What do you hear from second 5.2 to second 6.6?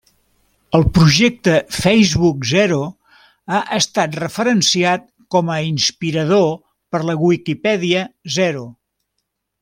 com a inspirador